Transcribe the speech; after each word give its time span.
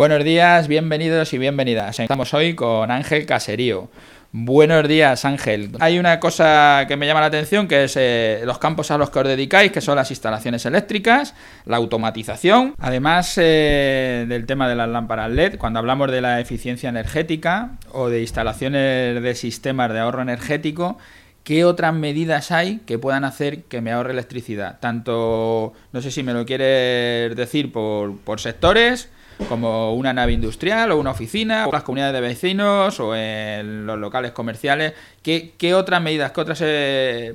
Buenos 0.00 0.24
días, 0.24 0.66
bienvenidos 0.66 1.34
y 1.34 1.36
bienvenidas. 1.36 2.00
Estamos 2.00 2.32
hoy 2.32 2.54
con 2.54 2.90
Ángel 2.90 3.26
Caserío. 3.26 3.90
Buenos 4.32 4.88
días, 4.88 5.26
Ángel. 5.26 5.72
Hay 5.78 5.98
una 5.98 6.18
cosa 6.20 6.86
que 6.88 6.96
me 6.96 7.06
llama 7.06 7.20
la 7.20 7.26
atención, 7.26 7.68
que 7.68 7.84
es 7.84 7.98
eh, 7.98 8.40
los 8.46 8.56
campos 8.56 8.90
a 8.90 8.96
los 8.96 9.10
que 9.10 9.18
os 9.18 9.28
dedicáis, 9.28 9.72
que 9.72 9.82
son 9.82 9.96
las 9.96 10.10
instalaciones 10.10 10.64
eléctricas, 10.64 11.34
la 11.66 11.76
automatización, 11.76 12.74
además 12.78 13.34
eh, 13.36 14.24
del 14.26 14.46
tema 14.46 14.70
de 14.70 14.76
las 14.76 14.88
lámparas 14.88 15.30
LED, 15.32 15.58
cuando 15.58 15.80
hablamos 15.80 16.10
de 16.10 16.22
la 16.22 16.40
eficiencia 16.40 16.88
energética 16.88 17.72
o 17.92 18.08
de 18.08 18.22
instalaciones 18.22 19.22
de 19.22 19.34
sistemas 19.34 19.92
de 19.92 19.98
ahorro 19.98 20.22
energético, 20.22 20.96
¿qué 21.44 21.66
otras 21.66 21.92
medidas 21.92 22.52
hay 22.52 22.78
que 22.86 22.98
puedan 22.98 23.24
hacer 23.24 23.64
que 23.64 23.82
me 23.82 23.92
ahorre 23.92 24.12
electricidad? 24.12 24.80
Tanto, 24.80 25.74
no 25.92 26.00
sé 26.00 26.10
si 26.10 26.22
me 26.22 26.32
lo 26.32 26.46
quieres 26.46 27.36
decir 27.36 27.70
por, 27.70 28.16
por 28.20 28.40
sectores, 28.40 29.10
como 29.48 29.94
una 29.94 30.12
nave 30.12 30.32
industrial 30.32 30.92
o 30.92 30.98
una 30.98 31.10
oficina, 31.10 31.66
o 31.66 31.72
las 31.72 31.82
comunidades 31.82 32.14
de 32.14 32.20
vecinos 32.20 33.00
o 33.00 33.14
en 33.14 33.86
los 33.86 33.98
locales 33.98 34.32
comerciales. 34.32 34.94
¿Qué, 35.22 35.54
qué 35.58 35.74
otras 35.74 36.02
medidas, 36.02 36.32
qué 36.32 36.40
otras... 36.40 36.60
Eh, 36.62 37.34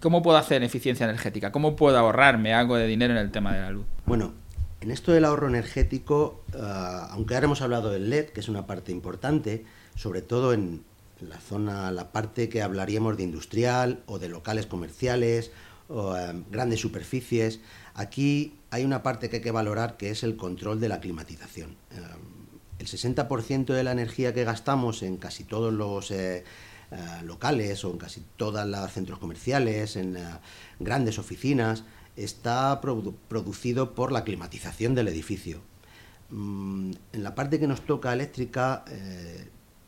¿Cómo 0.00 0.20
puedo 0.20 0.36
hacer 0.36 0.64
eficiencia 0.64 1.04
energética? 1.04 1.52
¿Cómo 1.52 1.76
puedo 1.76 1.96
ahorrarme 1.96 2.52
algo 2.52 2.76
de 2.76 2.88
dinero 2.88 3.12
en 3.12 3.20
el 3.20 3.30
tema 3.30 3.54
de 3.54 3.60
la 3.60 3.70
luz? 3.70 3.86
Bueno, 4.04 4.32
en 4.80 4.90
esto 4.90 5.12
del 5.12 5.24
ahorro 5.24 5.46
energético, 5.46 6.42
uh, 6.54 7.10
aunque 7.10 7.34
ahora 7.34 7.44
hemos 7.44 7.62
hablado 7.62 7.90
del 7.90 8.10
LED, 8.10 8.30
que 8.30 8.40
es 8.40 8.48
una 8.48 8.66
parte 8.66 8.90
importante, 8.90 9.64
sobre 9.94 10.20
todo 10.20 10.52
en 10.52 10.82
la 11.20 11.38
zona, 11.38 11.92
la 11.92 12.10
parte 12.10 12.48
que 12.48 12.62
hablaríamos 12.62 13.16
de 13.16 13.22
industrial 13.22 14.00
o 14.06 14.18
de 14.18 14.28
locales 14.28 14.66
comerciales 14.66 15.52
o 15.88 16.14
um, 16.14 16.44
grandes 16.50 16.80
superficies, 16.80 17.60
aquí 17.94 18.54
hay 18.70 18.84
una 18.84 19.02
parte 19.02 19.28
que 19.28 19.36
hay 19.36 19.42
que 19.42 19.50
valorar 19.50 19.96
que 19.96 20.10
es 20.10 20.22
el 20.22 20.36
control 20.36 20.80
de 20.80 20.88
la 20.88 21.00
climatización. 21.00 21.76
Eh, 21.90 22.00
el 22.78 22.86
60% 22.86 23.66
de 23.66 23.84
la 23.84 23.92
energía 23.92 24.34
que 24.34 24.44
gastamos 24.44 25.02
en 25.02 25.16
casi 25.16 25.44
todos 25.44 25.72
los 25.72 26.10
eh, 26.10 26.44
eh, 26.90 26.96
locales 27.24 27.84
o 27.84 27.90
en 27.90 27.98
casi 27.98 28.22
todos 28.36 28.66
los 28.66 28.92
centros 28.92 29.18
comerciales, 29.18 29.96
en 29.96 30.16
grandes 30.80 31.18
oficinas, 31.18 31.84
está 32.16 32.80
producido 32.80 33.94
por 33.94 34.10
la 34.10 34.24
climatización 34.24 34.94
del 34.94 35.08
edificio. 35.08 35.60
Mm, 36.30 36.92
en 37.12 37.22
la 37.22 37.34
parte 37.34 37.60
que 37.60 37.66
nos 37.66 37.82
toca 37.82 38.12
eléctrica 38.12 38.84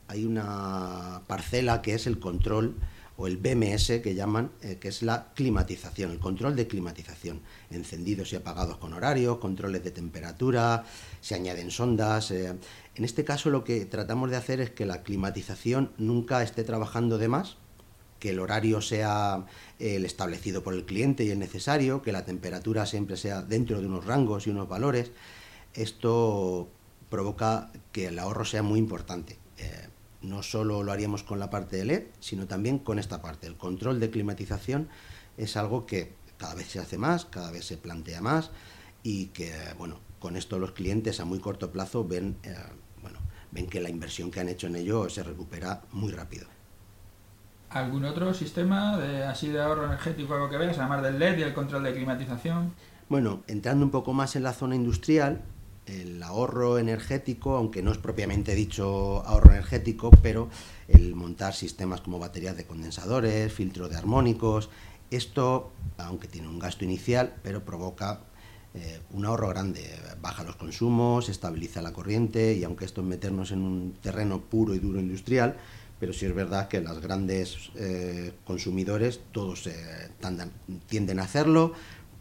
hay 0.06 0.24
una 0.26 1.22
parcela 1.26 1.82
que 1.82 1.94
es 1.94 2.06
el 2.06 2.18
control 2.20 2.74
o 3.16 3.26
el 3.26 3.36
BMS 3.36 4.00
que 4.02 4.14
llaman, 4.14 4.50
eh, 4.62 4.78
que 4.80 4.88
es 4.88 5.02
la 5.02 5.32
climatización, 5.34 6.10
el 6.10 6.18
control 6.18 6.56
de 6.56 6.66
climatización, 6.66 7.42
encendidos 7.70 8.32
y 8.32 8.36
apagados 8.36 8.78
con 8.78 8.92
horarios, 8.92 9.38
controles 9.38 9.84
de 9.84 9.90
temperatura, 9.90 10.84
se 11.20 11.34
añaden 11.34 11.70
sondas. 11.70 12.30
Eh. 12.30 12.54
En 12.94 13.04
este 13.04 13.24
caso 13.24 13.50
lo 13.50 13.62
que 13.62 13.86
tratamos 13.86 14.30
de 14.30 14.36
hacer 14.36 14.60
es 14.60 14.70
que 14.70 14.86
la 14.86 15.02
climatización 15.02 15.92
nunca 15.96 16.42
esté 16.42 16.64
trabajando 16.64 17.18
de 17.18 17.28
más, 17.28 17.56
que 18.18 18.30
el 18.30 18.40
horario 18.40 18.80
sea 18.80 19.46
eh, 19.78 19.96
el 19.96 20.04
establecido 20.04 20.64
por 20.64 20.74
el 20.74 20.84
cliente 20.84 21.24
y 21.24 21.30
es 21.30 21.38
necesario, 21.38 22.02
que 22.02 22.10
la 22.10 22.24
temperatura 22.24 22.86
siempre 22.86 23.16
sea 23.16 23.42
dentro 23.42 23.80
de 23.80 23.86
unos 23.86 24.06
rangos 24.06 24.46
y 24.46 24.50
unos 24.50 24.68
valores. 24.68 25.12
Esto 25.74 26.68
provoca 27.10 27.70
que 27.92 28.06
el 28.06 28.18
ahorro 28.18 28.44
sea 28.44 28.62
muy 28.62 28.78
importante 28.78 29.38
no 30.24 30.42
solo 30.42 30.82
lo 30.82 30.92
haríamos 30.92 31.22
con 31.22 31.38
la 31.38 31.50
parte 31.50 31.76
de 31.76 31.84
LED, 31.84 32.02
sino 32.20 32.46
también 32.46 32.78
con 32.78 32.98
esta 32.98 33.22
parte. 33.22 33.46
El 33.46 33.56
control 33.56 34.00
de 34.00 34.10
climatización 34.10 34.88
es 35.36 35.56
algo 35.56 35.86
que 35.86 36.14
cada 36.36 36.54
vez 36.54 36.68
se 36.68 36.78
hace 36.78 36.98
más, 36.98 37.24
cada 37.24 37.50
vez 37.50 37.64
se 37.64 37.76
plantea 37.76 38.20
más 38.20 38.50
y 39.02 39.26
que, 39.26 39.52
bueno, 39.78 40.00
con 40.18 40.36
esto 40.36 40.58
los 40.58 40.72
clientes 40.72 41.20
a 41.20 41.24
muy 41.24 41.38
corto 41.38 41.70
plazo 41.70 42.04
ven, 42.04 42.36
eh, 42.42 42.54
bueno, 43.02 43.18
ven 43.52 43.66
que 43.66 43.80
la 43.80 43.90
inversión 43.90 44.30
que 44.30 44.40
han 44.40 44.48
hecho 44.48 44.66
en 44.66 44.76
ello 44.76 45.08
se 45.08 45.22
recupera 45.22 45.82
muy 45.92 46.12
rápido. 46.12 46.46
¿Algún 47.70 48.04
otro 48.04 48.32
sistema 48.32 48.96
de, 48.98 49.24
así 49.24 49.48
de 49.48 49.60
ahorro 49.60 49.86
energético, 49.86 50.34
algo 50.34 50.48
que 50.48 50.56
veas, 50.56 50.78
además 50.78 51.02
del 51.02 51.18
LED 51.18 51.38
y 51.38 51.42
el 51.42 51.54
control 51.54 51.82
de 51.82 51.92
climatización? 51.92 52.72
Bueno, 53.08 53.42
entrando 53.48 53.84
un 53.84 53.90
poco 53.90 54.12
más 54.12 54.36
en 54.36 54.44
la 54.44 54.52
zona 54.52 54.76
industrial, 54.76 55.42
el 55.86 56.22
ahorro 56.22 56.78
energético, 56.78 57.56
aunque 57.56 57.82
no 57.82 57.92
es 57.92 57.98
propiamente 57.98 58.54
dicho 58.54 59.22
ahorro 59.26 59.50
energético, 59.50 60.10
pero 60.22 60.48
el 60.88 61.14
montar 61.14 61.54
sistemas 61.54 62.00
como 62.00 62.18
baterías 62.18 62.56
de 62.56 62.64
condensadores, 62.64 63.52
filtro 63.52 63.88
de 63.88 63.96
armónicos, 63.96 64.70
esto, 65.10 65.72
aunque 65.98 66.28
tiene 66.28 66.48
un 66.48 66.58
gasto 66.58 66.84
inicial, 66.84 67.34
pero 67.42 67.64
provoca 67.64 68.20
eh, 68.74 69.00
un 69.12 69.24
ahorro 69.24 69.48
grande, 69.48 69.88
baja 70.20 70.42
los 70.42 70.56
consumos, 70.56 71.28
estabiliza 71.28 71.82
la 71.82 71.92
corriente 71.92 72.54
y 72.54 72.64
aunque 72.64 72.84
esto 72.84 73.02
es 73.02 73.06
meternos 73.06 73.52
en 73.52 73.62
un 73.62 73.94
terreno 74.02 74.40
puro 74.40 74.74
y 74.74 74.78
duro 74.78 74.98
industrial, 74.98 75.56
pero 76.00 76.12
sí 76.12 76.26
es 76.26 76.34
verdad 76.34 76.68
que 76.68 76.80
los 76.80 77.00
grandes 77.00 77.70
eh, 77.76 78.32
consumidores 78.44 79.20
todos 79.30 79.68
eh, 79.68 80.10
tienden 80.88 81.20
a 81.20 81.22
hacerlo, 81.22 81.72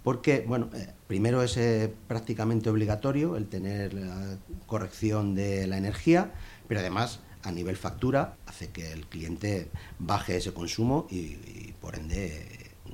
porque, 0.04 0.44
bueno, 0.48 0.70
eh, 0.74 0.94
primero 1.08 1.44
es 1.44 1.58
eh, 1.58 1.94
prácticamente 2.08 2.70
obligatorio 2.70 3.38
el 3.38 3.48
tener 3.48 3.94
la 3.94 4.38
corrección 4.66 5.34
de 5.36 5.66
la 5.68 5.78
energía, 5.78 6.34
pero 6.68 6.82
además 6.82 7.22
a 7.42 7.52
nivel 7.52 7.76
factura 7.78 8.36
hace 8.46 8.70
que 8.70 8.92
el 8.92 9.06
cliente 9.08 9.70
baje 10.00 10.38
ese 10.38 10.54
consumo 10.54 11.08
y, 11.10 11.18
y 11.18 11.76
por 11.80 11.96
ende 11.96 12.46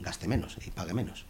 gaste 0.02 0.28
menos 0.28 0.58
y 0.66 0.72
pague 0.72 0.94
menos. 0.94 1.26